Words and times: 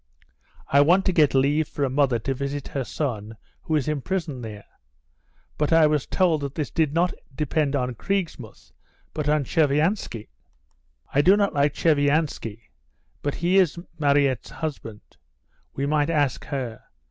"I 0.69 0.81
want 0.81 1.05
to 1.05 1.11
get 1.13 1.35
leave 1.35 1.67
for 1.67 1.83
a 1.83 1.89
mother 1.91 2.17
to 2.17 2.33
visit 2.33 2.69
her 2.69 2.83
son 2.83 3.37
who 3.61 3.75
is 3.75 3.87
imprisoned 3.87 4.43
there. 4.43 4.65
But 5.59 5.71
I 5.71 5.85
was 5.85 6.07
told 6.07 6.41
that 6.41 6.55
this 6.55 6.71
did 6.71 6.91
not 6.91 7.13
depend 7.35 7.75
on 7.75 7.93
Kriegsmuth 7.93 8.71
but 9.13 9.29
on 9.29 9.43
Tcherviansky." 9.43 10.29
"I 11.13 11.21
do 11.21 11.37
not 11.37 11.53
like 11.53 11.75
Tcherviansky, 11.75 12.69
but 13.21 13.35
he 13.35 13.59
is 13.59 13.77
Mariette's 13.99 14.49
husband; 14.49 15.01
we 15.75 15.85
might 15.85 16.09
ask 16.09 16.45
her. 16.45 16.81